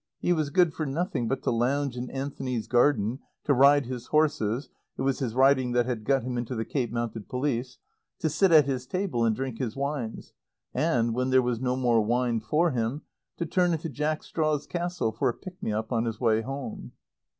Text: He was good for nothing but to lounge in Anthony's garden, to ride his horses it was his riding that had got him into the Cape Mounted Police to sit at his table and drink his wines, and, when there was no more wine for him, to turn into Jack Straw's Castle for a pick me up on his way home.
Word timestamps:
He 0.17 0.33
was 0.33 0.49
good 0.49 0.73
for 0.73 0.87
nothing 0.87 1.27
but 1.27 1.43
to 1.43 1.51
lounge 1.51 1.95
in 1.95 2.09
Anthony's 2.09 2.67
garden, 2.67 3.19
to 3.43 3.53
ride 3.53 3.85
his 3.85 4.07
horses 4.07 4.67
it 4.97 5.03
was 5.03 5.19
his 5.19 5.35
riding 5.35 5.73
that 5.73 5.85
had 5.85 6.05
got 6.05 6.23
him 6.23 6.39
into 6.39 6.55
the 6.55 6.65
Cape 6.65 6.91
Mounted 6.91 7.29
Police 7.29 7.77
to 8.17 8.27
sit 8.27 8.51
at 8.51 8.65
his 8.65 8.87
table 8.87 9.23
and 9.23 9.35
drink 9.35 9.59
his 9.59 9.75
wines, 9.75 10.33
and, 10.73 11.13
when 11.13 11.29
there 11.29 11.43
was 11.43 11.61
no 11.61 11.75
more 11.75 12.01
wine 12.01 12.39
for 12.39 12.71
him, 12.71 13.03
to 13.37 13.45
turn 13.45 13.73
into 13.73 13.89
Jack 13.89 14.23
Straw's 14.23 14.65
Castle 14.65 15.11
for 15.11 15.29
a 15.29 15.35
pick 15.35 15.61
me 15.61 15.71
up 15.71 15.91
on 15.93 16.05
his 16.05 16.19
way 16.19 16.41
home. 16.41 16.93